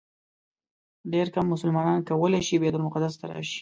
ډېر 1.13 1.27
کم 1.35 1.45
مسلمانان 1.53 1.99
کولی 2.09 2.41
شي 2.47 2.55
بیت 2.61 2.75
المقدس 2.75 3.13
ته 3.19 3.25
راشي. 3.31 3.59